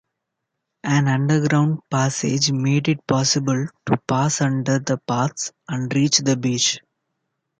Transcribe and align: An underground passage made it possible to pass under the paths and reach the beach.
An 0.83 1.07
underground 1.07 1.81
passage 1.87 2.51
made 2.51 2.89
it 2.89 3.05
possible 3.05 3.67
to 3.85 3.97
pass 4.07 4.41
under 4.41 4.79
the 4.79 4.97
paths 4.97 5.53
and 5.69 5.93
reach 5.93 6.17
the 6.17 6.35
beach. 6.35 6.79